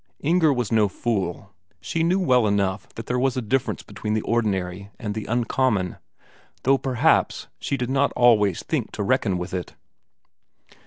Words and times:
Inger 0.21 0.51
was 0.51 0.71
no 0.71 0.87
fool; 0.87 1.51
she 1.79 2.01
knew 2.01 2.19
well 2.19 2.47
enough 2.47 2.89
that 2.95 3.05
there 3.05 3.19
was 3.19 3.37
a 3.37 3.39
difference 3.43 3.83
between 3.83 4.15
the 4.15 4.23
ordinary 4.23 4.89
and 4.97 5.13
the 5.13 5.25
uncommon, 5.27 5.97
though 6.63 6.79
perhaps 6.79 7.45
she 7.59 7.77
did 7.77 7.91
not 7.91 8.11
always 8.13 8.63
think 8.63 8.89
to 8.93 9.03
reckon 9.03 9.37
with 9.37 9.53
it. 9.53 9.75